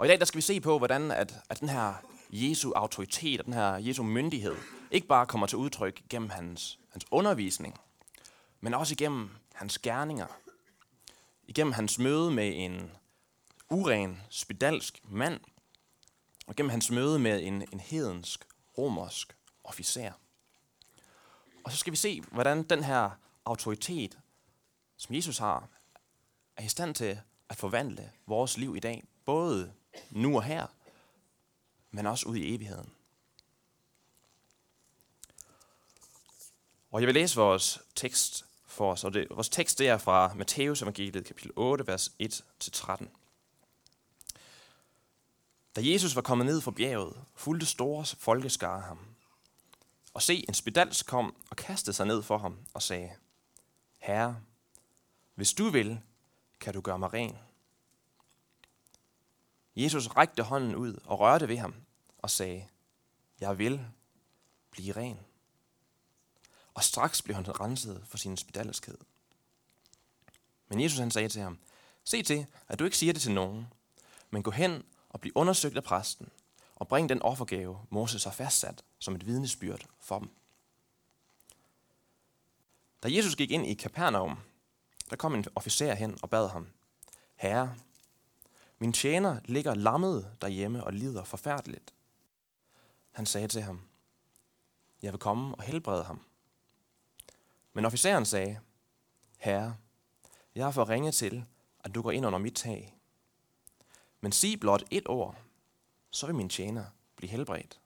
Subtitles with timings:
[0.00, 1.94] Og i dag der skal vi se på, hvordan at, at den her
[2.30, 4.56] Jesu autoritet og den her Jesu myndighed
[4.90, 7.80] ikke bare kommer til udtryk gennem hans, hans undervisning,
[8.60, 10.26] men også igennem hans gerninger.
[11.46, 12.90] Igennem hans møde med en
[13.70, 15.40] uren, spedalsk mand,
[16.46, 18.46] og gennem hans møde med en, en hedensk,
[18.78, 20.12] romersk officer.
[21.64, 23.10] Og så skal vi se, hvordan den her
[23.44, 24.18] autoritet,
[24.96, 25.68] som Jesus har,
[26.56, 29.72] er i stand til at forvandle vores liv i dag, både
[30.10, 30.66] nu og her,
[31.90, 32.92] men også ud i evigheden.
[36.90, 40.34] Og jeg vil læse vores tekst for os, og det, vores tekst det er fra
[40.34, 43.06] Matteus evangeliet kapitel 8, vers 1-13.
[45.76, 48.98] Da Jesus var kommet ned fra bjerget, fulgte store folkeskare ham.
[50.14, 53.10] Og se, en spedals kom og kastede sig ned for ham og sagde,
[53.98, 54.36] Herre,
[55.34, 56.00] hvis du vil,
[56.60, 57.38] kan du gøre mig ren.
[59.76, 61.74] Jesus rækte hånden ud og rørte ved ham
[62.18, 62.66] og sagde,
[63.40, 63.86] Jeg vil
[64.70, 65.20] blive ren.
[66.74, 68.98] Og straks blev han renset for sin spedalskhed.
[70.68, 71.58] Men Jesus han sagde til ham,
[72.04, 73.66] Se til, at du ikke siger det til nogen,
[74.30, 76.28] men gå hen og bliv undersøgt af præsten,
[76.76, 80.30] og bring den offergave, Moses har fastsat som et vidnesbyrd for dem.
[83.02, 84.38] Da Jesus gik ind i Kapernaum,
[85.10, 86.68] der kom en officer hen og bad ham,
[87.36, 87.74] Herre,
[88.80, 91.94] min tjener ligger lammet derhjemme og lider forfærdeligt.
[93.10, 93.80] Han sagde til ham,
[95.02, 96.20] jeg vil komme og helbrede ham.
[97.72, 98.60] Men officeren sagde,
[99.38, 99.76] Herre,
[100.54, 101.44] jeg har for ringe til,
[101.80, 102.96] at du går ind under mit tag.
[104.20, 105.36] Men sig blot et ord,
[106.10, 106.84] så vil min tjener
[107.16, 107.80] blive helbredt.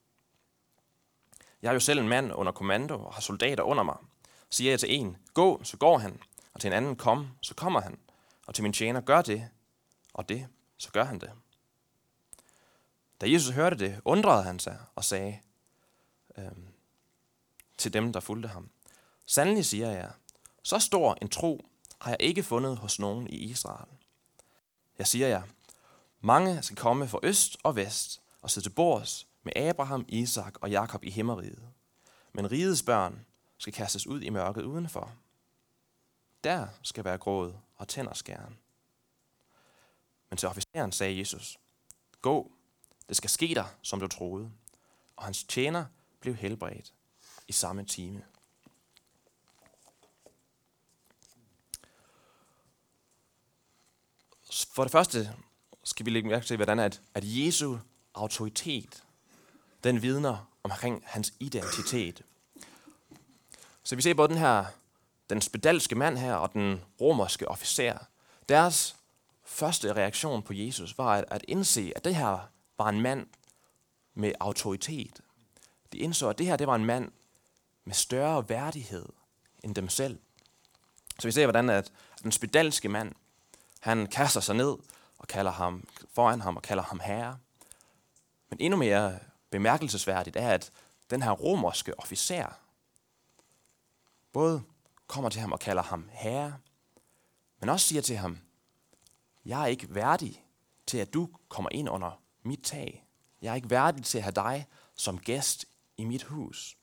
[1.62, 3.96] Jeg er jo selv en mand under kommando og har soldater under mig.
[4.50, 6.22] Siger jeg til en, gå, så går han,
[6.52, 7.98] og til en anden, kom, så kommer han,
[8.46, 9.48] og til min tjener, gør det,
[10.12, 10.48] og det,
[10.84, 11.32] så gør han det.
[13.20, 15.40] Da Jesus hørte det, undrede han sig og sagde
[16.38, 16.66] øhm,
[17.78, 18.70] til dem, der fulgte ham,
[19.26, 20.10] Sandelig siger jeg,
[20.62, 21.66] så stor en tro
[22.00, 23.88] har jeg ikke fundet hos nogen i Israel.
[24.98, 25.42] Jeg siger jer,
[26.20, 30.70] mange skal komme fra øst og vest og sidde til bords med Abraham, Isak og
[30.70, 31.62] Jakob i himmeriget.
[32.32, 33.26] Men rigets børn
[33.58, 35.12] skal kastes ud i mørket udenfor.
[36.44, 38.58] Der skal være gråd og tænderskæren.
[40.34, 41.58] Men til officeren sagde Jesus,
[42.22, 42.52] Gå,
[43.08, 44.50] det skal ske dig, som du troede.
[45.16, 45.84] Og hans tjener
[46.20, 46.92] blev helbredt
[47.48, 48.24] i samme time.
[54.52, 55.34] For det første
[55.84, 57.78] skal vi lægge mærke til, hvordan at, at Jesu
[58.14, 59.04] autoritet,
[59.84, 62.22] den vidner omkring hans identitet.
[63.82, 64.64] Så vi ser både den her,
[65.30, 67.98] den spedalske mand her og den romerske officer.
[68.48, 68.96] Deres
[69.44, 73.26] første reaktion på Jesus var at, at indse, at det her var en mand
[74.14, 75.20] med autoritet.
[75.92, 77.12] De indså, at det her det var en mand
[77.84, 79.06] med større værdighed
[79.62, 80.18] end dem selv.
[81.18, 83.12] Så vi ser, hvordan at den spedalske mand,
[83.80, 84.76] han kaster sig ned
[85.18, 87.38] og kalder ham foran ham og kalder ham herre.
[88.50, 89.18] Men endnu mere
[89.50, 90.72] bemærkelsesværdigt er, at
[91.10, 92.46] den her romerske officer
[94.32, 94.62] både
[95.06, 96.56] kommer til ham og kalder ham herre,
[97.60, 98.38] men også siger til ham,
[99.44, 100.44] jeg er ikke værdig
[100.86, 103.06] til, at du kommer ind under mit tag.
[103.42, 105.66] Jeg er ikke værdig til at have dig som gæst
[105.96, 106.76] i mit hus.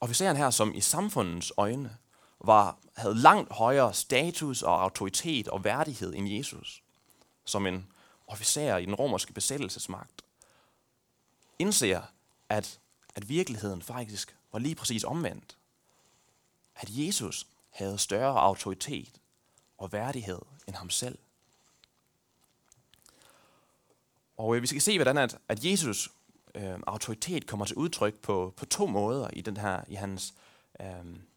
[0.00, 1.96] Officeren her, som i samfundets øjne
[2.40, 6.82] var, havde langt højere status og autoritet og værdighed end Jesus,
[7.44, 7.86] som en
[8.26, 10.22] officer i den romerske besættelsesmagt,
[11.58, 12.02] indser,
[12.48, 12.80] at,
[13.14, 15.56] at virkeligheden faktisk var lige præcis omvendt.
[16.74, 19.20] At Jesus havde større autoritet
[19.80, 21.18] og værdighed end ham selv.
[24.36, 26.08] Og øh, vi skal se, hvordan at, at Jesus
[26.54, 30.34] øh, autoritet kommer til udtryk på, på to måder i, den her, i hans
[30.80, 30.86] øh,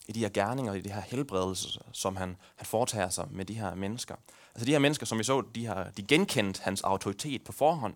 [0.07, 3.53] i de her gerninger, i de her helbredelser, som han, han foretager sig med de
[3.53, 4.15] her mennesker.
[4.55, 7.95] Altså de her mennesker, som vi så, de har de genkendt hans autoritet på forhånd.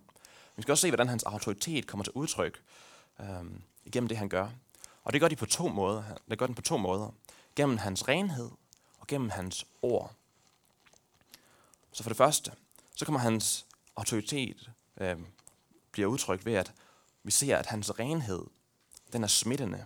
[0.56, 2.62] Vi skal også se, hvordan hans autoritet kommer til udtryk
[3.20, 3.46] øh,
[3.86, 4.50] igennem det, han gør.
[5.04, 6.04] Og det gør de på to måder.
[6.30, 7.10] Det gør den på to måder.
[7.56, 8.50] Gennem hans renhed
[9.00, 10.14] og gennem hans ord.
[11.98, 12.52] Så for det første,
[12.96, 13.66] så kommer hans
[13.96, 14.72] autoritet
[15.02, 15.16] øh,
[15.92, 16.74] bliver udtrykt ved, at
[17.24, 18.46] vi ser, at hans renhed,
[19.14, 19.86] den er smittende.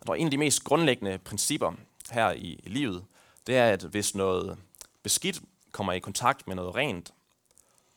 [0.00, 1.72] Og en af de mest grundlæggende principper
[2.10, 3.04] her i, i livet,
[3.46, 4.58] det er, at hvis noget
[5.02, 5.42] beskidt
[5.72, 7.14] kommer i kontakt med noget rent,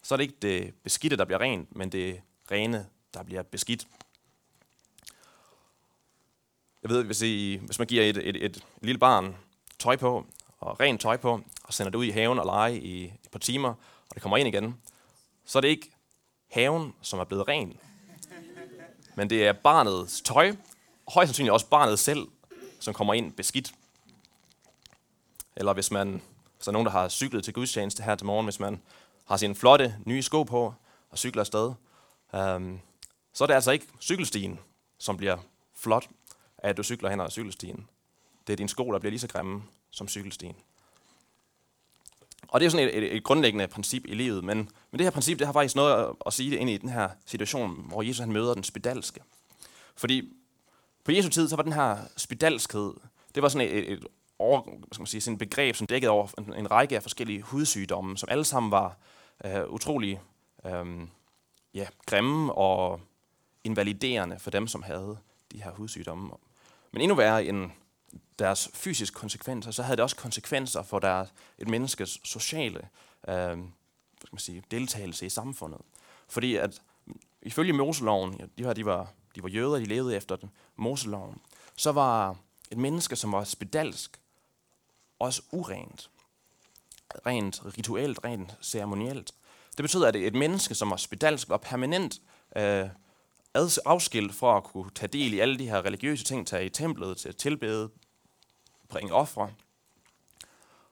[0.01, 2.21] så er det ikke det beskidte, der bliver rent, men det
[2.51, 3.87] rene, der bliver beskidt.
[6.83, 9.35] Jeg ved, hvis, I, hvis man giver et, et, et lille barn
[9.79, 10.25] tøj på,
[10.65, 13.39] og rent tøj på, og sender det ud i haven og lege i et par
[13.39, 13.69] timer,
[14.09, 14.75] og det kommer ind igen,
[15.45, 15.91] så er det ikke
[16.51, 17.79] haven, som er blevet ren.
[19.15, 20.55] Men det er barnets tøj,
[21.05, 22.27] og højst sandsynligt også barnet selv,
[22.79, 23.73] som kommer ind beskidt.
[25.55, 26.21] Eller hvis man,
[26.59, 28.81] så er nogen, der har cyklet til gudstjeneste her til morgen, hvis man
[29.25, 30.73] har sine flotte nye sko på
[31.09, 31.73] og cykler afsted,
[32.35, 32.79] øhm,
[33.33, 34.59] så er det altså ikke cykelstien,
[34.97, 35.37] som bliver
[35.75, 36.09] flot,
[36.57, 37.87] at du cykler hen ad cykelstien.
[38.47, 39.63] Det er dine sko, der bliver lige så grimme
[39.95, 40.55] som cykelstien.
[42.47, 44.57] Og det er sådan et, et, et grundlæggende princip i livet, men,
[44.91, 46.89] men det her princip, det har faktisk noget at, at sige det ind i den
[46.89, 49.21] her situation, hvor Jesus han møder den spedalske.
[49.95, 50.33] Fordi
[51.03, 52.93] på Jesu tid, så var den her spedalskhed,
[53.35, 54.07] det var sådan et, et
[54.39, 57.01] over, hvad skal man sige, sådan et begreb, som dækkede over en, en række af
[57.01, 58.97] forskellige hudsygdomme, som alle sammen var
[59.45, 60.21] øh, utrolig
[60.65, 61.07] øh,
[61.73, 63.01] ja, grimme og
[63.63, 65.17] invaliderende for dem, som havde
[65.51, 66.31] de her hudsygdomme.
[66.91, 67.71] Men endnu værre end
[68.39, 72.89] deres fysiske konsekvenser, så havde det også konsekvenser for deres, et menneskes sociale
[73.27, 73.57] øh,
[74.25, 75.81] hvad skal man sige, deltagelse i samfundet.
[76.27, 76.81] Fordi at
[77.41, 81.37] ifølge Moseloven, de her de var, de var jøder, de levede efter den, Moseloven,
[81.75, 82.35] så var
[82.71, 84.19] et menneske, som var spedalsk,
[85.19, 86.09] også urent.
[87.25, 89.31] Rent rituelt, rent ceremonielt.
[89.77, 92.21] Det betyder, at et menneske, som var spedalsk, var permanent
[92.57, 92.89] øh,
[93.85, 97.17] afskilt fra at kunne tage del i alle de her religiøse ting, tage i templet
[97.17, 97.89] til at tilbede,
[98.89, 99.49] bringe ofre.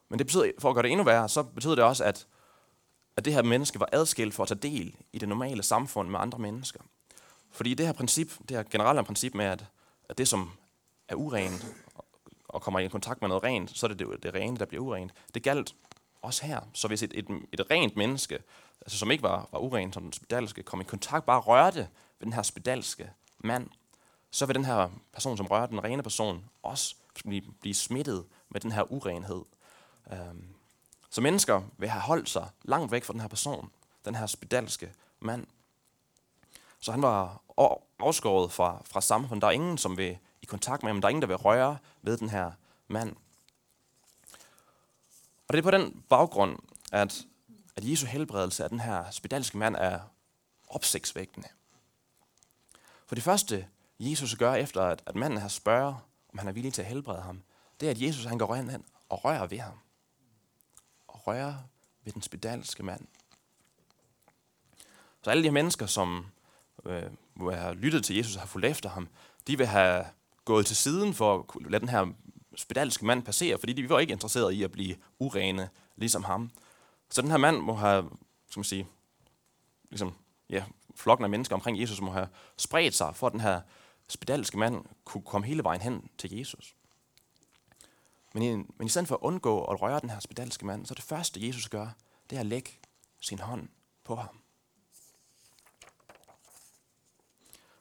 [0.09, 2.27] Men det betyder, for at gøre det endnu værre, så betyder det også, at,
[3.17, 6.19] at det her menneske var adskilt for at tage del i det normale samfund med
[6.19, 6.79] andre mennesker.
[7.51, 9.65] Fordi det her princip, det her generelle princip med, at,
[10.09, 10.51] at det, som
[11.07, 11.65] er urent,
[12.47, 14.83] og kommer i kontakt med noget rent, så er det det, det rene, der bliver
[14.83, 15.11] urent.
[15.33, 15.75] Det galt
[16.21, 16.61] også her.
[16.73, 18.39] Så hvis et, et, et rent menneske,
[18.81, 21.79] altså som ikke var, var urent, som den spedalske, kom i kontakt, bare rørte
[22.19, 23.09] ved den her spedalske
[23.39, 23.69] mand,
[24.33, 28.61] så vil den her person, som rører den rene person, også blive, blive smittet med
[28.61, 29.41] den her urenhed.
[30.11, 30.47] Øhm,
[31.09, 33.71] så mennesker vil have holdt sig langt væk fra den her person,
[34.05, 35.47] den her spedalske mand.
[36.79, 37.41] Så han var
[37.99, 39.41] afskåret fra, fra samfundet.
[39.41, 41.01] Der er ingen, som vil i kontakt med ham.
[41.01, 42.51] Der er ingen, der vil røre ved den her
[42.87, 43.15] mand.
[45.47, 46.59] Og det er på den baggrund,
[46.91, 47.25] at,
[47.75, 49.99] at Jesu helbredelse af den her spedalske mand er
[50.67, 51.47] opsigtsvægtende.
[53.07, 53.67] For det første,
[53.99, 55.95] Jesus gør efter, at, at manden her spørger,
[56.33, 57.43] om han er villig til at helbrede ham,
[57.79, 59.79] det er, at Jesus han går hen og rører ved ham.
[61.07, 61.55] Og rører
[62.03, 63.07] ved den spedalske mand.
[65.21, 66.25] Så alle de her mennesker, som
[66.85, 67.03] øh,
[67.39, 69.07] har lyttet til Jesus og har fulgt efter ham,
[69.47, 70.05] de vil have
[70.45, 72.07] gået til siden for at lade den her
[72.55, 76.51] spedalske mand passere, fordi de var ikke interesserede i at blive urene, ligesom ham.
[77.09, 78.09] Så den her mand må have,
[78.49, 78.87] skal man sige,
[79.89, 80.13] ligesom,
[80.49, 80.63] ja,
[80.95, 83.61] flokken af mennesker omkring Jesus må have spredt sig, for at den her
[84.13, 86.75] spedalske mand kunne komme hele vejen hen til Jesus.
[88.33, 90.93] Men i, men i stedet for at undgå at røre den her spedalske mand, så
[90.93, 91.87] det første, Jesus gør,
[92.29, 92.71] det er at lægge
[93.19, 93.69] sin hånd
[94.03, 94.39] på ham.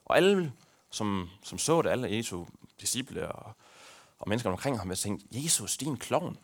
[0.05, 0.53] Og alle,
[0.89, 2.45] som, som så det, alle Jesu
[2.81, 3.53] disciple og,
[4.19, 6.37] og mennesker omkring ham, har tænkt, Jesus, din klovn.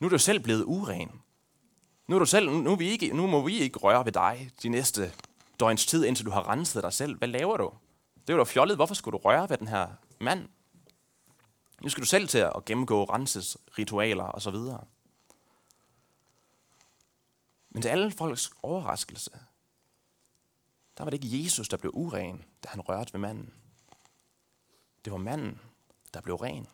[0.00, 1.22] Nu er du selv blevet uren.
[2.06, 4.68] Nu, er du selv, nu, vi ikke, nu må vi ikke røre ved dig de
[4.68, 5.12] næste
[5.60, 7.18] døgns tid, indtil du har renset dig selv.
[7.18, 7.72] Hvad laver du?
[8.26, 8.76] Det er jo da fjollet.
[8.76, 9.88] Hvorfor skulle du røre ved den her
[10.20, 10.48] mand?
[11.82, 14.84] Nu skal du selv til at gennemgå renses ritualer og så videre.
[17.70, 19.30] Men til alle folks overraskelse,
[20.98, 23.54] der var det ikke Jesus, der blev uren, da han rørte ved manden.
[25.04, 25.60] Det var manden,
[26.14, 26.66] der blev ren.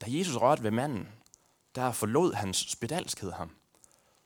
[0.00, 1.08] Da Jesus rørte ved manden,
[1.74, 3.56] der forlod hans spedalskhed ham.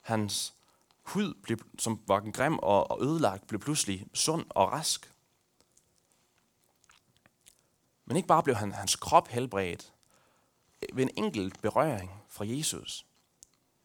[0.00, 0.54] Hans
[1.02, 5.12] hud, blev, som var grim og ødelagt, blev pludselig sund og rask.
[8.04, 9.92] Men ikke bare blev han, hans krop helbredt
[10.92, 13.06] ved en enkelt berøring fra Jesus.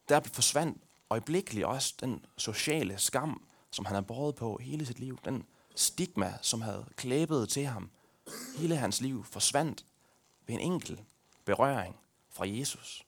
[0.08, 5.18] Der forsvandt øjeblikkeligt også den sociale skam, som han har båret på hele sit liv.
[5.24, 7.90] Den stigma, som havde klæbet til ham.
[8.56, 9.84] Hele hans liv forsvandt
[10.46, 11.02] ved en enkelt
[11.44, 11.96] berøring
[12.30, 13.05] fra Jesus.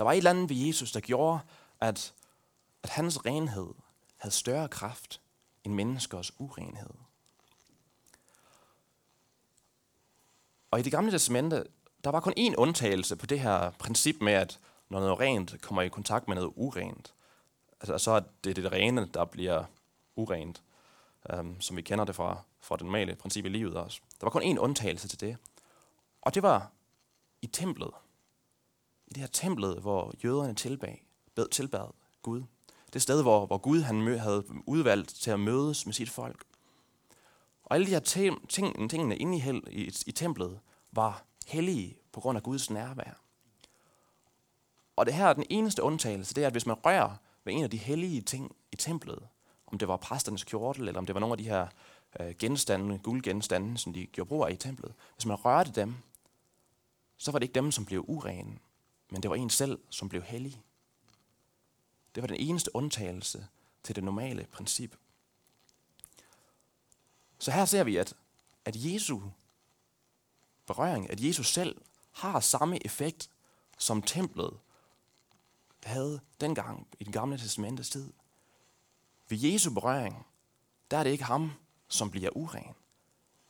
[0.00, 1.40] Der var et eller andet ved Jesus, der gjorde,
[1.80, 2.14] at,
[2.82, 3.74] at hans renhed
[4.16, 5.20] havde større kraft
[5.64, 6.90] end menneskers urenhed.
[10.70, 11.64] Og i det gamle testamente,
[12.04, 15.82] der var kun én undtagelse på det her princip med, at når noget rent kommer
[15.82, 17.14] i kontakt med noget urent,
[17.80, 19.64] altså, så er det det rene, der bliver
[20.16, 20.62] urent,
[21.38, 24.00] um, som vi kender det fra, fra det normale princip i livet også.
[24.20, 25.36] Der var kun én undtagelse til det,
[26.22, 26.70] og det var
[27.42, 27.90] i templet
[29.14, 32.42] det her templet, hvor jøderne tilbad, tilbad Gud.
[32.92, 36.44] Det sted, hvor, hvor Gud han havde udvalgt til at mødes med sit folk.
[37.64, 40.60] Og alle de her ting, ting, tingene inde i, i, i templet
[40.92, 43.20] var hellige på grund af Guds nærvær.
[44.96, 47.64] Og det her er den eneste undtagelse, det er, at hvis man rører ved en
[47.64, 49.28] af de hellige ting i templet,
[49.66, 51.66] om det var præsternes kjortel, eller om det var nogle af de her
[52.20, 54.94] øh, genstande, guldgenstande, som de gjorde brug af i templet.
[55.14, 55.94] Hvis man rørte dem,
[57.18, 58.58] så var det ikke dem, som blev urene,
[59.10, 60.62] men det var en selv, som blev hellig.
[62.14, 63.48] Det var den eneste undtagelse
[63.82, 64.96] til det normale princip.
[67.38, 68.14] Så her ser vi, at,
[68.64, 69.20] at Jesu
[70.66, 73.30] berøring, at Jesus selv har samme effekt,
[73.78, 74.58] som templet
[75.82, 78.12] havde dengang i den gamle testamentets tid.
[79.28, 80.26] Ved Jesu berøring,
[80.90, 81.52] der er det ikke ham,
[81.88, 82.74] som bliver uren,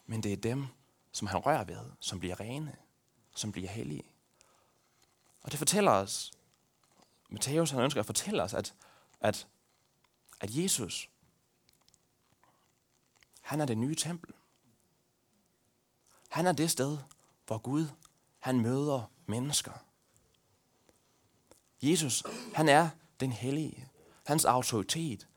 [0.07, 0.67] men det er dem,
[1.13, 2.77] som han rører ved, som bliver rene,
[3.35, 4.10] som bliver hellige.
[5.43, 6.33] Og det fortæller os,
[7.31, 8.75] Matthæus han ønsker at fortælle os, at,
[9.21, 9.49] at,
[10.41, 11.11] at Jesus,
[13.41, 14.35] han er det nye tempel.
[16.29, 16.99] Han er det sted,
[17.47, 17.87] hvor Gud,
[18.39, 19.73] han møder mennesker.
[21.83, 22.23] Jesus,
[22.55, 23.89] han er den hellige.
[24.27, 25.29] Hans autoritet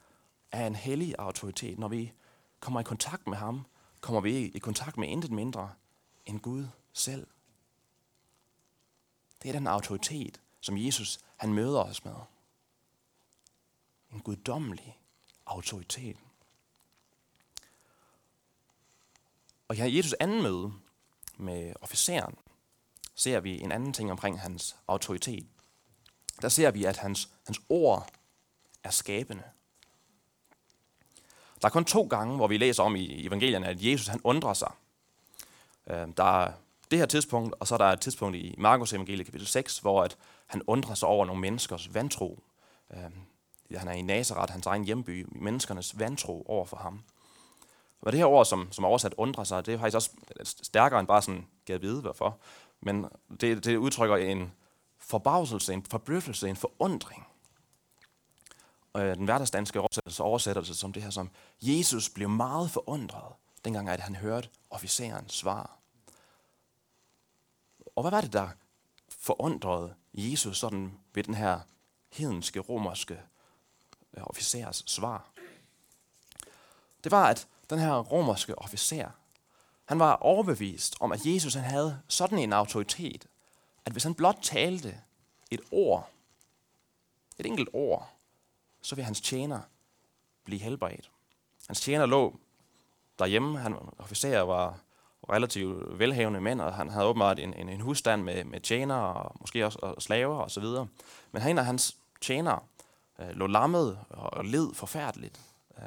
[0.51, 1.79] er en hellig autoritet.
[1.79, 2.13] Når vi
[2.59, 3.65] kommer i kontakt med ham,
[4.01, 5.73] kommer vi i kontakt med intet mindre
[6.25, 7.27] end Gud selv.
[9.43, 12.15] Det er den autoritet, som Jesus han møder os med.
[14.11, 14.99] En guddommelig
[15.45, 16.17] autoritet.
[19.67, 20.73] Og i Jesus anden møde
[21.37, 22.35] med officeren,
[23.15, 25.47] ser vi en anden ting omkring hans autoritet.
[26.41, 28.09] Der ser vi, at hans, hans ord
[28.83, 29.43] er skabende.
[31.61, 34.53] Der er kun to gange, hvor vi læser om i evangelierne, at Jesus han undrer
[34.53, 34.71] sig.
[35.87, 36.53] Øhm, der er
[36.93, 40.03] det her tidspunkt, og så er der et tidspunkt i Markus evangeliet kapitel 6, hvor
[40.03, 42.43] at han undrer sig over nogle menneskers vantro.
[42.93, 47.03] Øh, han er i Nazareth, hans egen hjemby, menneskernes vantro over for ham.
[48.01, 50.09] Og det her ord, som, som oversat undrer sig, det er faktisk også
[50.45, 52.37] stærkere end bare sådan, gav vide hvorfor.
[52.81, 53.05] Men
[53.41, 54.51] det, det udtrykker en
[54.99, 57.27] forbavselse, en forbløffelse, en forundring.
[58.93, 61.29] Og øh, den hverdagsdanske oversættelse oversætter det som det her som,
[61.61, 63.33] Jesus blev meget forundret,
[63.65, 65.82] dengang at han hørte officerens svar.
[67.95, 68.49] Og hvad var det, der
[69.09, 71.59] forundrede Jesus sådan ved den her
[72.09, 73.21] hedenske, romerske
[74.13, 75.29] øh, officers svar?
[77.03, 79.09] Det var, at den her romerske officer,
[79.85, 83.27] han var overbevist om, at Jesus han havde sådan en autoritet,
[83.85, 85.01] at hvis han blot talte
[85.51, 86.09] et ord,
[87.37, 88.09] et enkelt ord,
[88.81, 89.61] så ville hans tjener
[90.43, 91.11] blive helbredt.
[91.67, 92.39] Hans tjener lå
[93.19, 93.59] derhjemme.
[93.59, 94.79] Han officer var
[95.29, 99.35] relativt velhavende mænd, og han havde åbenbart en, en, en husstand med, med tjenere og
[99.39, 100.87] måske også og slaver og så videre.
[101.31, 102.59] Men han og hans tjenere
[103.19, 105.39] øh, lå lammet og led forfærdeligt,
[105.77, 105.83] øh,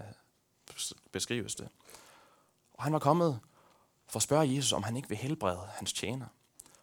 [1.12, 1.68] beskrives det.
[2.74, 3.40] Og han var kommet
[4.08, 6.26] for at spørge Jesus, om han ikke vil helbrede hans tjener.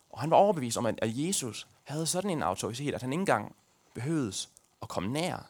[0.10, 3.56] Og han var overbevist om, at Jesus havde sådan en autoritet, at han ikke engang
[3.94, 4.50] behøvedes
[4.82, 5.50] at komme nær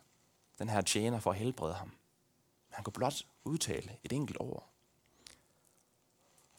[0.59, 1.87] den her tjener for at helbrede ham.
[1.87, 4.72] Men han kunne blot udtale et enkelt ord.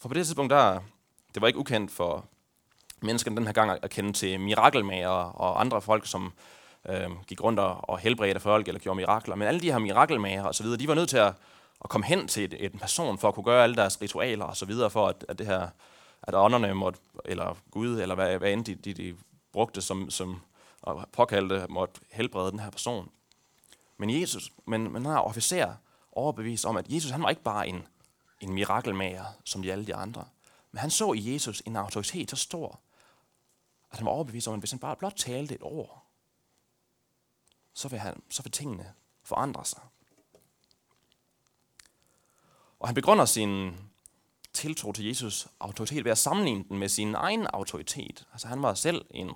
[0.04, 0.80] For på det tidspunkt, der,
[1.34, 2.24] det var ikke ukendt for
[3.02, 6.32] menneskene den her gang at kende til mirakelmager og andre folk, som
[6.88, 9.34] øh, gik rundt og, og helbredte folk eller gjorde mirakler.
[9.34, 11.34] Men alle de her mirakelmager og så videre, de var nødt til at,
[11.84, 14.56] at komme hen til et, et person for at kunne gøre alle deres ritualer og
[14.56, 15.68] så videre, for at, at det her,
[16.22, 19.16] at ånderne måtte, eller Gud, eller hvad, hvad end de, de, de
[19.52, 20.40] brugte som, som
[20.82, 23.10] og påkaldte, måtte helbrede den her person.
[23.98, 25.72] Men Jesus, men, men har officer
[26.12, 27.86] overbevist om, at Jesus han var ikke bare en,
[28.40, 30.24] en mirakelmager, som de alle de andre.
[30.70, 32.80] Men han så i Jesus en autoritet så stor,
[33.90, 36.04] at han var overbevist om, at hvis han bare blot talte et ord,
[37.74, 39.80] så vil, han, så vil tingene forandre sig.
[42.78, 43.76] Og han begrunder sin
[44.52, 48.26] tiltro til Jesus autoritet ved at sammenligne den med sin egen autoritet.
[48.32, 49.30] Altså han var selv en,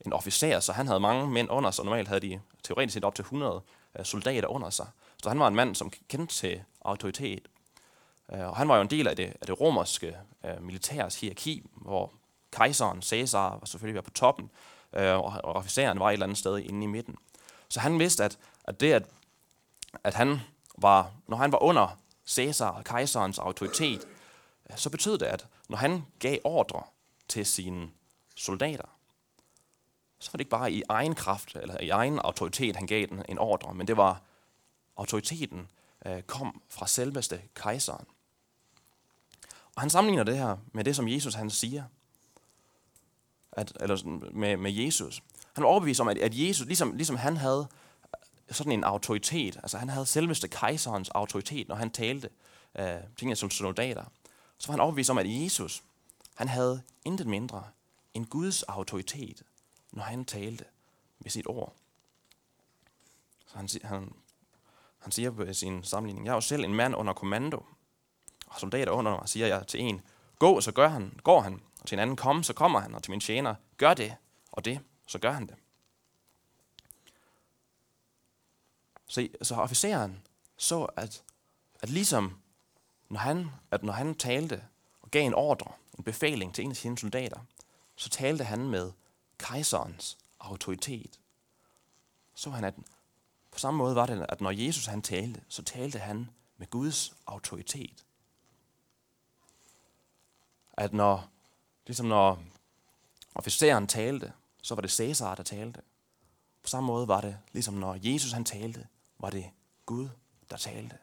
[0.00, 1.84] en officer, så han havde mange mænd under sig.
[1.84, 3.62] Normalt havde de teoretisk set op til 100
[3.98, 4.86] øh, soldater under sig.
[5.22, 7.48] Så han var en mand, som kendte til autoritet.
[8.32, 11.62] Øh, og han var jo en del af det, af det romerske øh, militærs hierarki,
[11.76, 12.12] hvor
[12.52, 14.50] kejseren, Caesar, var selvfølgelig var på toppen,
[14.92, 17.16] øh, og officeren var et eller andet sted inde i midten.
[17.68, 19.02] Så han vidste, at, at det, at,
[20.04, 20.40] at han
[20.78, 24.06] var, når han var under Caesar, kejserens autoritet,
[24.70, 26.82] øh, så betød det, at når han gav ordre
[27.28, 27.90] til sine
[28.36, 28.84] soldater,
[30.18, 33.22] så var det ikke bare i egen kraft, eller i egen autoritet, han gav den
[33.28, 34.20] en ordre, men det var
[34.96, 35.70] autoriteten
[36.06, 38.06] øh, kom fra selveste kejseren.
[39.78, 41.84] Og han sammenligner det her med det, som Jesus han siger,
[43.52, 45.22] at, eller med, med Jesus.
[45.52, 47.68] Han var overbevist om, at, at Jesus, ligesom, ligesom han havde
[48.50, 52.30] sådan en autoritet, altså han havde selveste kejserens autoritet, når han talte
[52.78, 54.04] øh, tingene som soldater,
[54.58, 55.82] så var han overbevist om, at Jesus,
[56.34, 57.64] han havde intet mindre
[58.14, 59.42] end Guds autoritet,
[59.92, 60.64] når han talte
[61.18, 61.74] med sit ord.
[63.46, 64.12] Så han, han,
[64.98, 67.64] han siger på sin sammenligning, jeg er jo selv en mand under kommando,
[68.50, 70.00] og soldater under mig, siger jeg til en,
[70.38, 73.02] gå, så gør han, går han, og til en anden, kom, så kommer han, og
[73.02, 74.14] til min tjener, gør det,
[74.52, 75.54] og det, så gør han det.
[79.06, 80.22] Så, så officeren
[80.56, 81.22] så, at,
[81.82, 82.40] at ligesom
[83.08, 84.64] når han, at når han talte
[85.02, 87.40] og gav en ordre, en befaling til en af sine soldater,
[87.96, 88.92] så talte han med
[89.38, 91.20] kejserens autoritet.
[92.34, 92.74] Så han, at
[93.50, 97.14] på samme måde var det, at når Jesus han talte, så talte han med Guds
[97.26, 98.04] autoritet.
[100.78, 101.28] At når,
[101.86, 102.42] ligesom når
[103.34, 104.32] officeren talte,
[104.62, 105.80] så var det Cæsar, der talte.
[106.62, 108.86] På samme måde var det, ligesom når Jesus han talte,
[109.18, 109.50] var det
[109.86, 110.08] Gud,
[110.50, 110.98] der talte.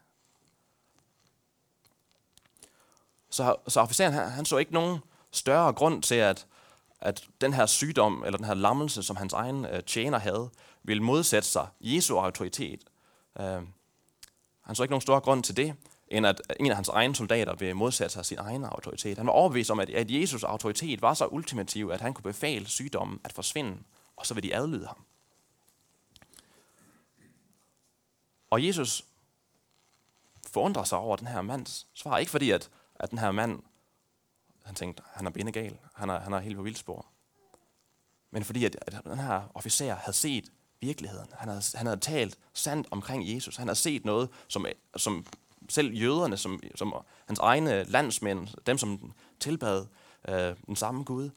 [3.29, 5.00] Så, så officeren han, han så ikke nogen
[5.32, 6.48] større grund til, at,
[7.00, 10.50] at den her sygdom, eller den her lammelse, som hans egen øh, tjener havde,
[10.84, 12.84] ville modsætte sig Jesu autoritet.
[13.39, 13.62] Øh,
[14.62, 15.75] han så ikke nogen større grund til det,
[16.15, 19.17] end at en af hans egne soldater vil modsætte sig sin egen autoritet.
[19.17, 22.67] Han var overbevist om, at, at Jesus autoritet var så ultimativ, at han kunne befale
[22.67, 23.77] sygdommen at forsvinde,
[24.15, 24.98] og så vil de adlyde ham.
[28.50, 29.05] Og Jesus
[30.51, 32.17] forundrer sig over den her mands svar.
[32.17, 33.62] Ikke fordi, at, at den her mand,
[34.63, 37.05] han tænkte, han er bindegal, han er, han er helt på vildspor.
[38.31, 41.27] Men fordi, at, at den her officer havde set virkeligheden.
[41.34, 43.55] Han havde, han havde talt sandt omkring Jesus.
[43.55, 45.25] Han havde set noget, som, som
[45.69, 46.93] selv jøderne, som, som
[47.25, 49.86] hans egne landsmænd, dem som tilbad
[50.27, 51.29] øh, den samme Gud,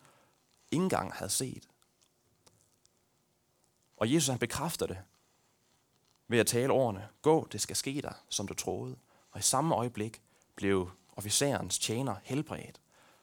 [0.71, 1.69] ikke engang havde set.
[3.97, 4.99] Og Jesus han bekræfter det
[6.29, 7.09] ved at tale ordene.
[7.23, 8.97] Gå, det skal ske dig, som du troede.
[9.31, 10.23] Og i samme øjeblik
[10.55, 12.81] blev officerens tjener helbredt.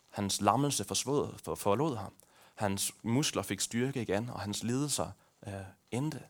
[0.10, 2.14] Hans lammelse forsvod, for, forlod ham.
[2.56, 5.12] Hans muskler fik styrke igen, og hans lidelser
[5.48, 5.54] øh,
[5.92, 6.24] endte.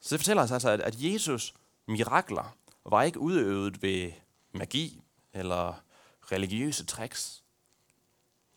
[0.00, 1.54] Så det fortæller os altså, at, at Jesus
[1.86, 4.12] mirakler var ikke udøvet ved
[4.52, 5.82] magi eller
[6.32, 7.44] religiøse tricks.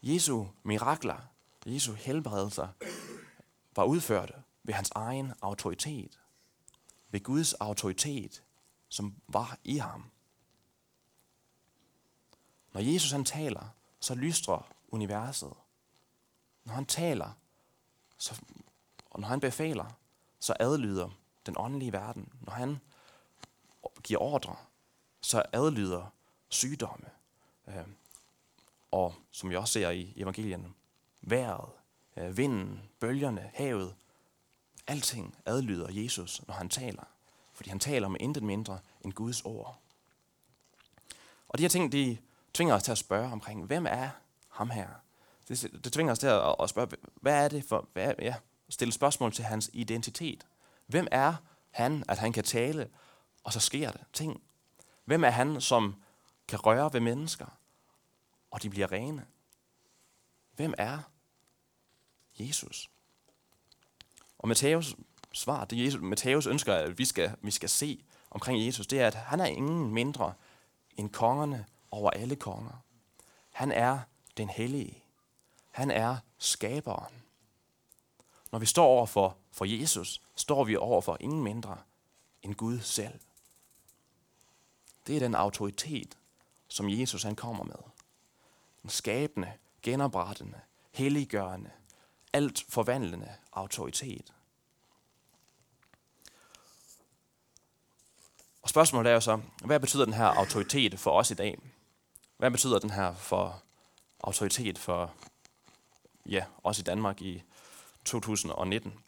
[0.02, 1.18] Jesu mirakler,
[1.66, 2.68] Jesu helbredelser,
[3.76, 6.20] var udført ved hans egen autoritet.
[7.12, 8.44] Ved Guds autoritet,
[8.90, 10.12] som var i ham.
[12.74, 15.54] Når Jesus han taler, så lystrer universet.
[16.64, 17.32] Når han taler,
[18.18, 18.42] så,
[19.10, 19.86] og når han befaler,
[20.40, 21.10] så adlyder
[21.46, 22.34] den åndelige verden.
[22.42, 22.80] Når han
[24.04, 24.56] giver ordre,
[25.22, 26.14] så adlyder
[26.50, 27.06] sygdomme.
[27.68, 27.88] Øh,
[28.92, 30.70] og som vi også ser i evangelierne,
[31.22, 31.70] vejret,
[32.18, 33.96] øh, vinden, bølgerne, havet,
[34.88, 37.04] alting adlyder Jesus, når han taler.
[37.54, 39.80] Fordi han taler med intet mindre end Guds ord.
[41.48, 42.18] Og de her ting, de
[42.54, 44.10] tvinger os til at spørge omkring, hvem er
[44.50, 44.88] ham her?
[45.48, 48.36] Det, det tvinger os til at, at spørge, hvad er det for, hvad, ja,
[48.70, 50.48] stille spørgsmål til hans identitet.
[50.88, 51.34] Hvem er
[51.72, 52.90] han, at han kan tale,
[53.44, 54.42] og så sker det ting?
[55.06, 55.96] Hvem er han, som
[56.48, 57.46] kan røre ved mennesker,
[58.52, 59.26] og de bliver rene?
[60.56, 61.00] Hvem er
[62.40, 62.90] Jesus?
[64.38, 64.96] Og Matthæus
[65.34, 69.08] svar, det Jesus, Matthæus ønsker, at vi skal, vi skal se omkring Jesus, det er,
[69.08, 70.34] at han er ingen mindre
[70.98, 72.84] end kongerne over alle konger.
[73.52, 74.00] Han er
[74.38, 75.04] den hellige.
[75.72, 77.14] Han er skaberen.
[78.52, 81.78] Når vi står over for, for Jesus, står vi over for ingen mindre
[82.44, 83.20] end Gud selv.
[85.08, 86.18] Det er den autoritet,
[86.68, 87.76] som Jesus han kommer med.
[88.82, 90.60] Den skabende, genoprettende,
[90.92, 91.72] helliggørende,
[92.34, 94.34] alt forvandlende autoritet.
[98.62, 101.60] Og spørgsmålet er jo så, hvad betyder den her autoritet for os i dag?
[102.38, 103.64] Hvad betyder den her for
[104.24, 105.14] autoritet for
[106.26, 107.44] ja, os i Danmark i
[108.06, 109.00] 2019?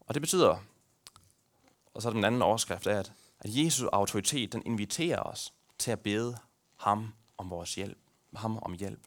[0.00, 0.58] Og det betyder,
[1.94, 5.90] og så er den anden overskrift, er, at, at Jesu autoritet, den inviterer os til
[5.90, 6.36] at bede
[6.76, 7.98] ham om vores hjælp.
[8.36, 9.00] Ham om hjælp.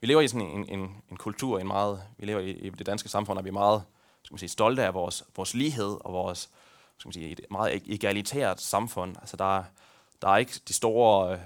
[0.00, 2.86] Vi lever i sådan en, en, en kultur, en meget, vi lever i, i det
[2.86, 3.84] danske samfund, og vi er meget
[4.22, 6.50] skal man sige, stolte af vores, vores lighed og vores
[6.98, 9.16] skal man sige, et meget e-, egalitært samfund.
[9.20, 9.64] Altså der,
[10.22, 11.38] der er ikke de store øh,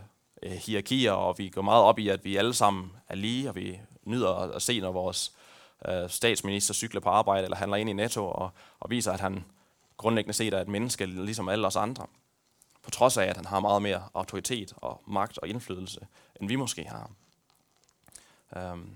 [0.43, 3.55] øh, hierarkier, og vi går meget op i, at vi alle sammen er lige, og
[3.55, 5.33] vi nyder at se, når vores
[5.89, 9.45] øh, statsminister cykler på arbejde eller handler ind i Netto og, og viser, at han
[9.97, 12.07] grundlæggende set er et menneske, ligesom alle os andre.
[12.83, 16.07] På trods af, at han har meget mere autoritet og magt og indflydelse,
[16.41, 17.11] end vi måske har.
[18.57, 18.91] Øhm,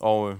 [0.00, 0.38] og øh,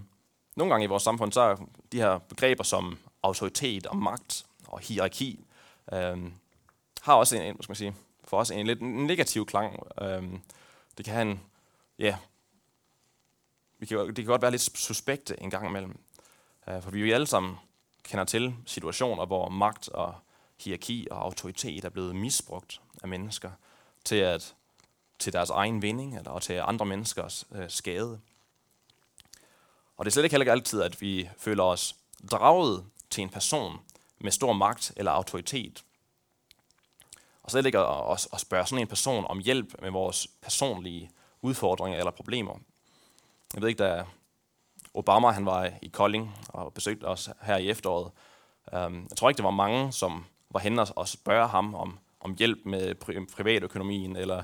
[0.57, 1.57] nogle gange i vores samfund, så er
[1.93, 5.45] de her begreber som autoritet og magt og hierarki,
[5.93, 6.33] øhm,
[7.03, 7.95] har også en, en, skal man sige,
[8.25, 9.87] for os en lidt negativ klang.
[10.03, 10.41] Øhm,
[10.97, 11.41] det kan have en,
[11.99, 12.17] ja,
[13.79, 15.99] vi kan, det kan godt være lidt suspekte en gang imellem.
[16.69, 17.57] Øh, for vi alle sammen
[18.09, 20.15] kender til situationer, hvor magt og
[20.61, 23.51] hierarki og autoritet er blevet misbrugt af mennesker
[24.05, 24.55] til, at,
[25.19, 28.21] til deres egen vinding eller til andre menneskers øh, skade.
[29.97, 31.97] Og det er slet ikke heller altid, at vi føler os
[32.31, 33.79] draget til en person
[34.19, 35.85] med stor magt eller autoritet.
[37.43, 41.11] Og slet ikke at, at spørge sådan en person om hjælp med vores personlige
[41.43, 42.59] udfordringer eller problemer.
[43.55, 44.05] Jeg ved ikke, da
[44.97, 48.11] Obama han var i Kolding og besøgte os her i efteråret.
[48.73, 52.35] Um, jeg tror ikke, det var mange, som var henne og spørge ham om, om
[52.39, 54.43] hjælp med pri- privatøkonomien eller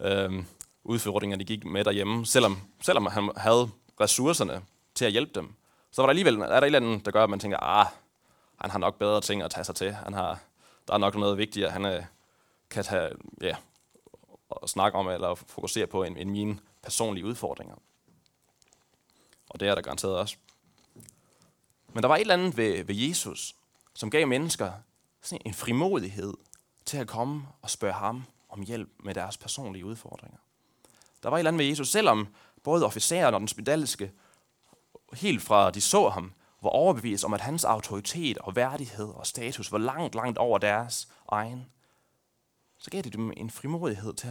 [0.00, 0.46] øhm,
[0.84, 4.62] udfordringer, de gik med derhjemme, selvom, selvom han havde ressourcerne
[4.94, 5.54] til at hjælpe dem.
[5.90, 7.86] Så var der alligevel er der et eller andet, der gør, at man tænker, ah,
[8.60, 9.92] han har nok bedre ting at tage sig til.
[9.92, 10.38] Han har,
[10.88, 12.04] der er nok noget vigtigere, han øh,
[12.70, 13.56] kan tage, ja,
[14.48, 17.74] og snakke om eller fokusere på end, end mine personlige udfordringer.
[19.52, 20.36] Og det er der garanteret også.
[21.92, 23.54] Men der var et eller andet ved, ved Jesus,
[23.94, 24.72] som gav mennesker
[25.22, 26.34] sådan en frimodighed
[26.84, 30.38] til at komme og spørge ham om hjælp med deres personlige udfordringer.
[31.22, 32.28] Der var et eller andet ved Jesus, selvom
[32.62, 34.12] både officeren og den spedalske,
[35.12, 39.72] helt fra de så ham, var overbevist om, at hans autoritet og værdighed og status
[39.72, 41.66] var langt, langt over deres egen,
[42.78, 44.28] så gav det dem en frimodighed til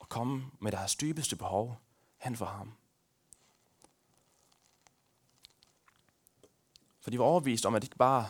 [0.00, 1.76] at komme med deres dybeste behov
[2.18, 2.72] hen for ham.
[7.04, 8.26] For de var overbevist om, at ikke bare,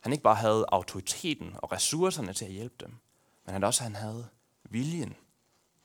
[0.00, 2.94] han ikke bare havde autoriteten og ressourcerne til at hjælpe dem,
[3.46, 4.28] men at også han havde
[4.70, 5.14] viljen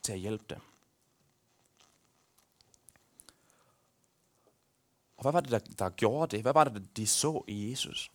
[0.02, 0.60] til at hjælpe dem.
[5.16, 6.44] Og hvad var det, der, der gjorde det?
[6.44, 8.10] Hvad var det, de så i Jesus,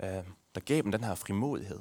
[0.00, 1.80] øh, der gav dem den her frimodighed?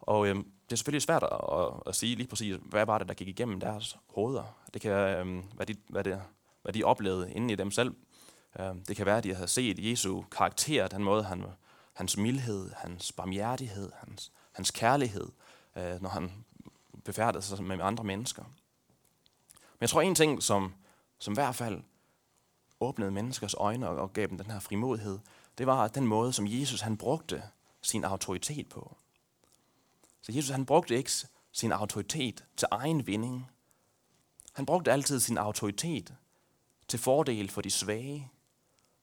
[0.00, 3.08] Og øh, det er selvfølgelig svært at, at, at sige lige præcis, hvad var det,
[3.08, 4.44] der gik igennem deres hoveder.
[4.74, 6.22] Det kan være, øh, hvad, de, hvad, det,
[6.62, 7.94] hvad de oplevede inde i dem selv.
[8.58, 11.44] Øhm, det kan være, at de har set Jesu karakter, den måde, han,
[11.92, 15.28] hans mildhed, hans barmhjertighed, hans, hans kærlighed,
[15.76, 16.44] øh, når han
[17.04, 18.42] befærdede sig med andre mennesker.
[19.52, 20.74] Men jeg tror, en ting, som,
[21.18, 21.82] som i hvert fald
[22.80, 25.18] åbnede menneskers øjne og gav dem den her frimodighed,
[25.58, 27.42] det var den måde, som Jesus han brugte
[27.82, 28.96] sin autoritet på.
[30.22, 31.10] Så Jesus han brugte ikke
[31.52, 33.50] sin autoritet til egen vinding.
[34.52, 36.14] Han brugte altid sin autoritet
[36.88, 38.30] til fordel for de svage,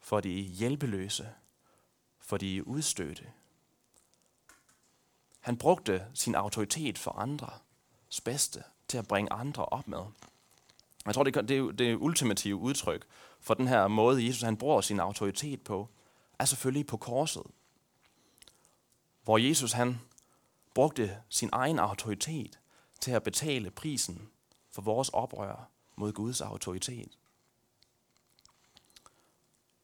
[0.03, 1.29] for de hjælpeløse,
[2.19, 3.31] for de udstødte.
[5.39, 10.05] Han brugte sin autoritet for andres bedste til at bringe andre op med.
[11.05, 13.05] Jeg tror, det er det, det ultimative udtryk
[13.39, 15.89] for den her måde, Jesus han bruger sin autoritet på,
[16.39, 17.43] er selvfølgelig på korset.
[19.23, 20.01] Hvor Jesus han
[20.73, 22.59] brugte sin egen autoritet
[22.99, 24.29] til at betale prisen
[24.71, 27.17] for vores oprør mod Guds autoritet.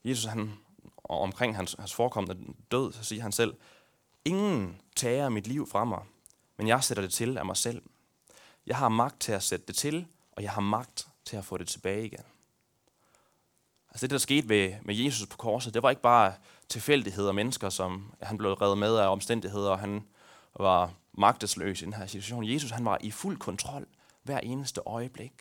[0.03, 0.53] Jesus, han,
[0.97, 3.55] og omkring hans, hans forekommende død, så siger han selv,
[4.25, 5.99] Ingen tager mit liv fra mig,
[6.57, 7.81] men jeg sætter det til af mig selv.
[8.65, 11.57] Jeg har magt til at sætte det til, og jeg har magt til at få
[11.57, 12.23] det tilbage igen.
[13.89, 16.33] Altså det, der skete ved, med Jesus på korset, det var ikke bare
[16.69, 20.07] tilfældigheder og mennesker, som han blev reddet med af omstændigheder, og han
[20.59, 22.49] var magtesløs i den her situation.
[22.49, 23.87] Jesus han var i fuld kontrol
[24.23, 25.33] hver eneste øjeblik.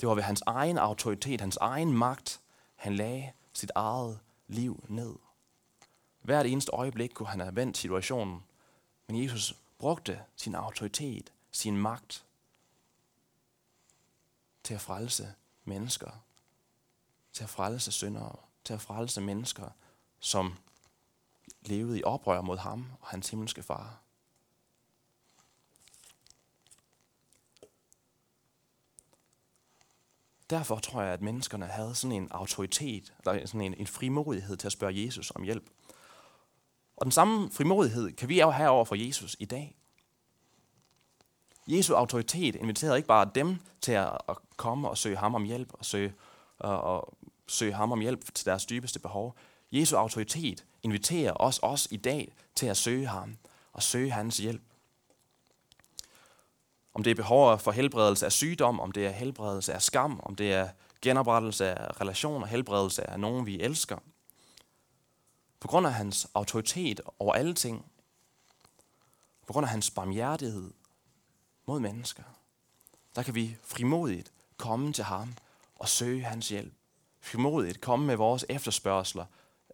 [0.00, 2.40] Det var ved hans egen autoritet, hans egen magt,
[2.84, 5.14] han lagde sit eget liv ned.
[6.22, 8.44] Hvert eneste øjeblik kunne han have vendt situationen,
[9.06, 12.24] men Jesus brugte sin autoritet, sin magt
[14.62, 16.10] til at frelse mennesker,
[17.32, 19.70] til at frelse syndere, til at frelse mennesker,
[20.20, 20.54] som
[21.62, 24.00] levede i oprør mod ham og hans himmelske far.
[30.54, 34.68] Derfor tror jeg, at menneskerne havde sådan en autoritet, eller sådan en, en frimodighed til
[34.68, 35.64] at spørge Jesus om hjælp.
[36.96, 39.76] Og den samme frimodighed kan vi jo have over for Jesus i dag.
[41.66, 44.18] Jesu autoritet inviterede ikke bare dem til at
[44.56, 46.14] komme og søge ham om hjælp, og søge,
[46.58, 49.36] og, og søge ham om hjælp til deres dybeste behov.
[49.72, 53.36] Jesu autoritet inviterer os også i dag til at søge ham
[53.72, 54.62] og søge hans hjælp.
[56.94, 60.34] Om det er behov for helbredelse af sygdom, om det er helbredelse af skam, om
[60.34, 60.68] det er
[61.02, 63.98] genoprettelse af relationer, helbredelse af nogen, vi elsker.
[65.60, 67.84] På grund af hans autoritet over alle ting,
[69.46, 70.70] på grund af hans barmhjertighed
[71.66, 72.22] mod mennesker,
[73.14, 75.34] der kan vi frimodigt komme til ham
[75.74, 76.74] og søge hans hjælp.
[77.20, 79.26] Frimodigt komme med vores efterspørgsler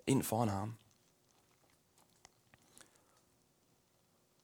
[0.06, 0.74] ind foran ham.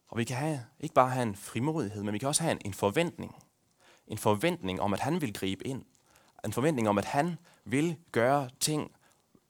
[0.08, 2.60] Og vi kan have, ikke bare have en frimodighed, men vi kan også have en,
[2.64, 3.36] en forventning.
[4.06, 5.84] En forventning om, at han vil gribe ind.
[6.44, 8.92] En forventning om, at han vil gøre ting,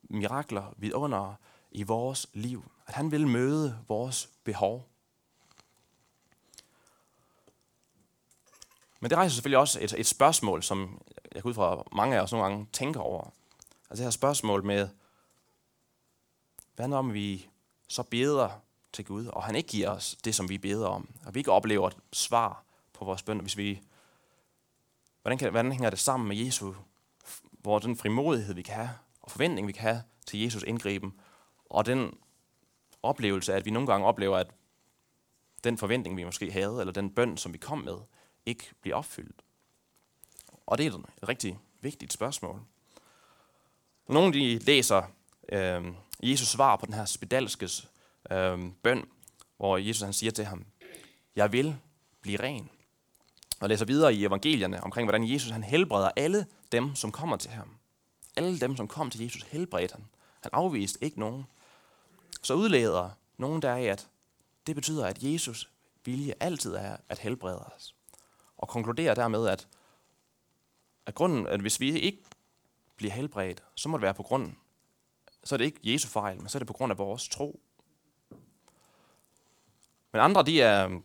[0.09, 1.35] mirakler, vidunder
[1.71, 2.71] i vores liv.
[2.87, 4.89] At han vil møde vores behov.
[8.99, 11.01] Men det rejser selvfølgelig også et, et spørgsmål, som
[11.35, 13.33] jeg går ud fra mange af os nogle gange tænker over.
[13.89, 14.89] Altså det her spørgsmål med,
[16.75, 17.49] hvad når vi
[17.87, 18.49] så beder
[18.93, 21.51] til Gud, og han ikke giver os det, som vi beder om, og vi ikke
[21.51, 23.81] oplever et svar på vores bøn, hvis vi,
[25.21, 26.73] hvordan, kan, hvordan hænger det sammen med Jesu,
[27.51, 28.89] hvor den frimodighed, vi kan have,
[29.21, 31.19] og forventning, vi kan have til Jesus indgriben,
[31.69, 32.17] og den
[33.03, 34.51] oplevelse, at vi nogle gange oplever, at
[35.63, 37.97] den forventning, vi måske havde, eller den bøn, som vi kom med,
[38.45, 39.41] ikke bliver opfyldt.
[40.65, 42.61] Og det er et rigtig vigtigt spørgsmål.
[44.07, 45.03] Nogle de læser
[45.49, 45.85] øh,
[46.23, 47.89] Jesus svar på den her spedalskes
[48.31, 49.05] øh, bøn,
[49.57, 50.65] hvor Jesus han siger til ham,
[51.35, 51.77] jeg vil
[52.21, 52.69] blive ren.
[53.59, 57.51] Og læser videre i evangelierne omkring, hvordan Jesus han helbreder alle dem, som kommer til
[57.51, 57.77] ham.
[58.35, 60.05] Alle dem, som kom til Jesus, helbredte han.
[60.41, 61.45] Han afviste ikke nogen.
[62.43, 64.07] Så udleder nogen der af, at
[64.67, 65.71] det betyder, at Jesus
[66.05, 67.95] vilje altid er at helbrede os.
[68.57, 69.67] Og konkluderer dermed, at,
[71.05, 72.23] at grunden, at hvis vi ikke
[72.95, 74.57] bliver helbredt, så må det være på grunden.
[75.43, 77.61] så er det ikke Jesu fejl, men så er det på grund af vores tro.
[80.13, 80.99] Men andre, de er,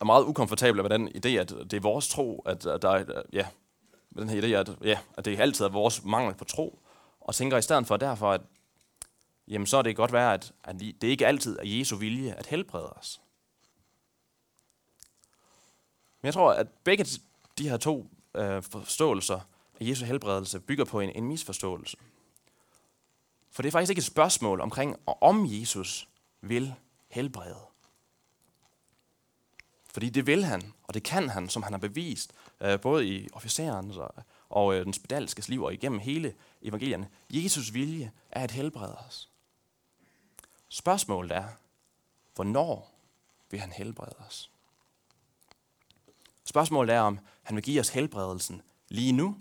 [0.00, 3.24] er meget ukomfortable med den idé, at det er vores tro, at der er, øh,
[3.32, 3.46] ja,
[4.10, 6.78] med den her idé, at, ja, at det altid er vores mangel på tro,
[7.20, 8.40] og tænker i stedet for derfor, at
[9.48, 12.46] jamen, så er det godt være, at, at det ikke altid er Jesu vilje at
[12.46, 13.20] helbrede os.
[16.20, 17.06] Men jeg tror, at begge
[17.58, 19.40] de her to øh, forståelser
[19.80, 21.96] af Jesu helbredelse bygger på en, en misforståelse.
[23.50, 26.08] For det er faktisk ikke et spørgsmål omkring, om Jesus
[26.40, 26.74] vil
[27.08, 27.71] helbrede.
[29.92, 33.28] Fordi det vil han, og det kan han, som han har bevist, øh, både i
[33.32, 34.14] officerens og,
[34.48, 37.08] og øh, den spedalske liv og igennem hele evangelierne.
[37.30, 39.28] Jesus vilje er at helbrede os.
[40.68, 41.46] Spørgsmålet er,
[42.34, 42.94] hvornår
[43.50, 44.50] vil han helbrede os?
[46.44, 49.36] Spørgsmålet er, om han vil give os helbredelsen lige nu,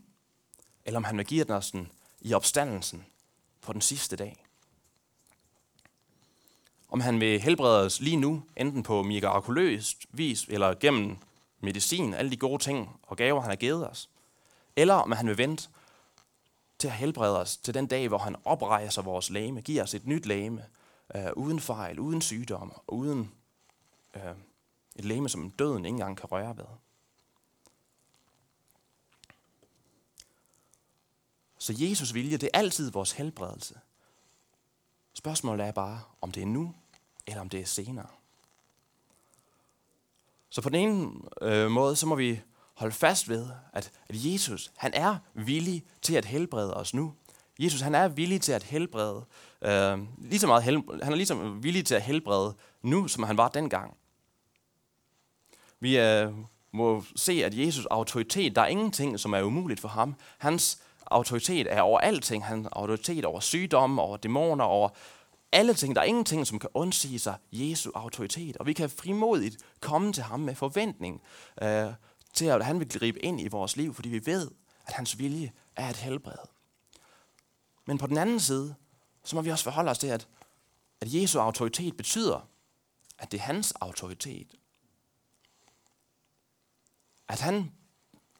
[0.85, 3.05] eller om han vil give den os den i opstandelsen
[3.61, 4.40] på den sidste dag.
[6.91, 11.17] Om han vil helbrede os lige nu, enten på mirakuløst vis, eller gennem
[11.59, 14.09] medicin, alle de gode ting og gaver, han har givet os.
[14.75, 15.69] Eller om han vil vente
[16.79, 20.07] til at helbrede os til den dag, hvor han oprejser vores læme, giver os et
[20.07, 20.65] nyt læme,
[21.15, 23.31] øh, uden fejl, uden sygdom, og uden
[24.15, 24.35] øh,
[24.95, 26.65] et læme, som døden ikke engang kan røre ved.
[31.57, 33.79] Så Jesus vilje, det er altid vores helbredelse.
[35.13, 36.73] Spørgsmålet er bare, om det er nu,
[37.27, 38.07] eller om det er senere.
[40.49, 42.41] Så på den ene øh, måde, så må vi
[42.73, 47.13] holde fast ved, at, at Jesus, han er villig til at helbrede os nu.
[47.59, 49.25] Jesus, han er villig til at helbrede,
[49.61, 53.37] øh, lige så meget hel, han er ligesom villig til at helbrede nu, som han
[53.37, 53.97] var dengang.
[55.79, 56.31] Vi øh,
[56.71, 60.15] må se, at Jesus autoritet, der er ingenting, som er umuligt for ham.
[60.37, 62.45] Hans autoritet er over alting.
[62.45, 64.89] Han autoritet over sygdomme, over dæmoner, over
[65.51, 65.95] alle ting.
[65.95, 68.57] Der er ingenting, som kan undsige sig Jesu autoritet.
[68.57, 71.21] Og vi kan frimodigt komme til ham med forventning
[71.61, 71.93] øh,
[72.33, 74.51] til, at han vil gribe ind i vores liv, fordi vi ved,
[74.87, 76.47] at hans vilje er at helbrede.
[77.85, 78.75] Men på den anden side,
[79.23, 80.27] så må vi også forholde os til, at,
[81.01, 82.47] at Jesu autoritet betyder,
[83.19, 84.47] at det er hans autoritet.
[87.27, 87.71] At han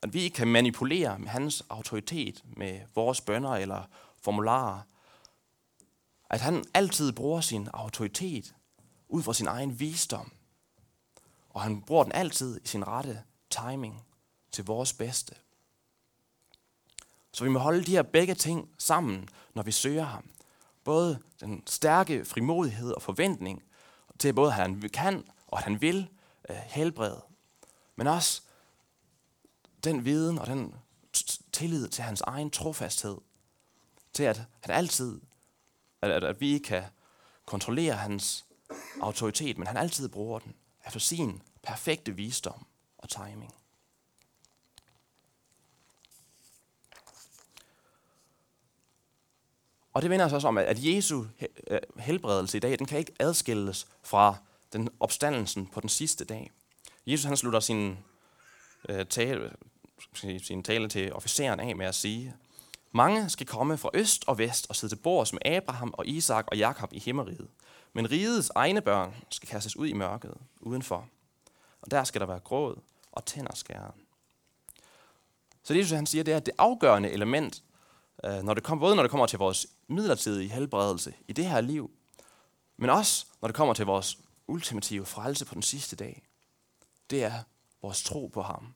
[0.01, 3.83] at vi ikke kan manipulere med hans autoritet, med vores bønder eller
[4.21, 4.81] formularer.
[6.31, 8.55] At han altid bruger sin autoritet
[9.09, 10.31] ud fra sin egen visdom.
[11.49, 14.01] Og han bruger den altid i sin rette timing
[14.51, 15.35] til vores bedste.
[17.33, 20.29] Så vi må holde de her begge ting sammen, når vi søger ham.
[20.83, 23.63] Både den stærke frimodighed og forventning
[24.19, 26.09] til både, at han kan og at han vil
[26.49, 27.21] øh, helbrede,
[27.95, 28.41] men også
[29.83, 30.75] den viden og den
[31.51, 33.17] tillid til hans egen trofasthed,
[34.13, 35.21] til at han altid,
[36.01, 36.83] at, at vi ikke kan
[37.45, 38.45] kontrollere hans
[39.01, 40.55] autoritet, men han altid bruger den
[40.87, 42.65] efter sin perfekte visdom
[42.97, 43.53] og timing.
[49.93, 51.25] Og det vender sig også om, at Jesu
[51.67, 54.35] øh, helbredelse i dag, den kan ikke adskilles fra
[54.73, 56.51] den opstandelsen på den sidste dag.
[57.07, 57.97] Jesus han slutter sin
[58.89, 59.51] øh, tale,
[60.43, 62.35] sin tale til officeren af med at sige,
[62.91, 66.47] mange skal komme fra øst og vest og sidde til bords med Abraham og Isak
[66.47, 67.47] og Jakob i himmeriget.
[67.93, 71.07] Men rigets egne børn skal kastes ud i mørket udenfor.
[71.81, 74.01] Og der skal der være gråd og tænderskæren.
[75.63, 77.63] Så det, han siger, det er, at det afgørende element,
[78.25, 81.61] øh, når det kommer, både når det kommer til vores midlertidige helbredelse i det her
[81.61, 81.91] liv,
[82.77, 86.23] men også når det kommer til vores ultimative frelse på den sidste dag,
[87.09, 87.43] det er
[87.81, 88.73] vores tro på ham.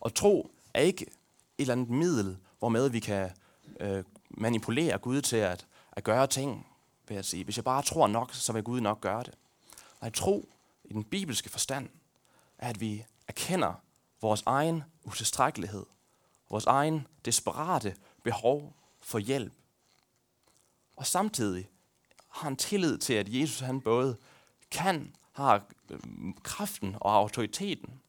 [0.00, 1.06] Og tro er ikke
[1.62, 3.30] eller andet middel, hvormed vi kan
[3.80, 6.66] øh, manipulere Gud til at, at gøre ting,
[7.08, 7.44] vil jeg sige.
[7.44, 9.34] Hvis jeg bare tror nok, så vil Gud nok gøre det.
[10.00, 10.48] Nej, tro
[10.84, 11.88] i den bibelske forstand
[12.58, 13.74] er, at vi erkender
[14.20, 15.86] vores egen utilstrækkelighed,
[16.50, 19.52] vores egen desperate behov for hjælp.
[20.96, 21.68] Og samtidig
[22.28, 24.16] har en tillid til, at Jesus han både
[24.70, 26.00] kan, har øh,
[26.42, 28.00] kraften og autoriteten,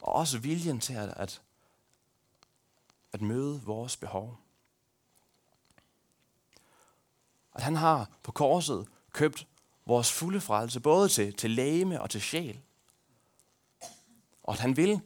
[0.00, 1.42] og også viljen til at, at,
[3.12, 4.38] at møde vores behov.
[7.52, 9.46] At han har på korset købt
[9.86, 12.60] vores fulde frelse, både til, til lægeme og til sjæl.
[14.42, 15.00] Og at han vil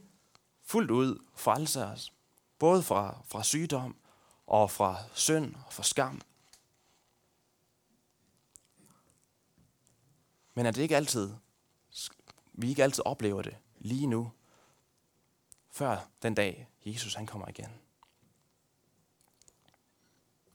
[0.62, 2.12] fuldt ud frelse os,
[2.59, 3.97] både fra, fra sygdom
[4.47, 6.21] og fra synd og fra skam.
[10.55, 11.35] Men at det ikke altid,
[12.53, 14.33] vi ikke altid oplever det lige nu,
[15.71, 17.71] før den dag Jesus han kommer igen.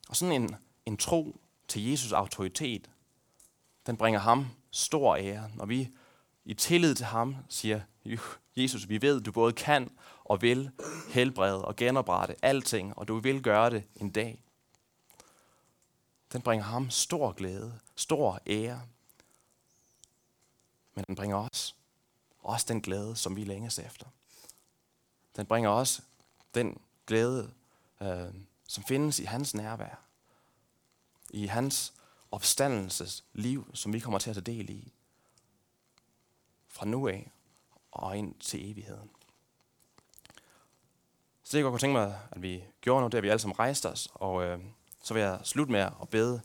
[0.09, 2.89] Og sådan en, en tro til Jesus autoritet,
[3.85, 5.89] den bringer ham stor ære, når vi
[6.45, 7.81] i tillid til ham siger,
[8.55, 10.71] Jesus, vi ved, du både kan og vil
[11.09, 14.43] helbrede og genoprette alting, og du vil gøre det en dag.
[16.33, 18.81] Den bringer ham stor glæde, stor ære.
[20.95, 21.75] Men den bringer os
[22.39, 24.05] også den glæde, som vi længes efter.
[25.35, 26.01] Den bringer også
[26.53, 27.51] den glæde,
[28.01, 28.33] øh,
[28.69, 29.95] som findes i hans nærvær.
[31.29, 31.93] I hans
[32.31, 34.93] opstandelses liv, som vi kommer til at tage del i.
[36.67, 37.31] Fra nu af
[37.91, 39.09] og ind til evigheden.
[41.43, 43.29] Så det jeg godt kunne tænke mig, at vi gjorde nu, det er, at vi
[43.29, 44.59] alle sammen rejste os, og øh,
[45.03, 46.41] så vil jeg slutte med at bede